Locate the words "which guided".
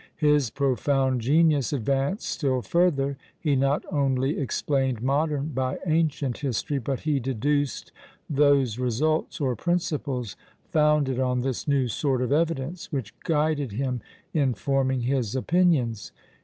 12.91-13.73